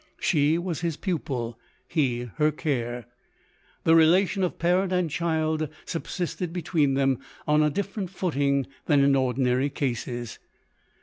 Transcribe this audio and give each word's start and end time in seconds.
She 0.19 0.57
was 0.57 0.81
his 0.81 0.97
pupil— 0.97 1.59
he 1.97 2.21
her 2.37 2.51
care. 2.51 3.05
The 3.83 3.93
relation 3.93 4.41
of 4.41 4.57
parent 4.57 4.91
and 4.91 5.11
child 5.11 5.69
sub 5.85 6.05
sisted 6.05 6.51
between 6.51 6.95
them, 6.95 7.19
on 7.47 7.61
a 7.61 7.69
different 7.69 8.09
footing 8.09 8.65
than 8.87 9.03
in 9.03 9.15
ordinary 9.15 9.69
cases. 9.69 10.39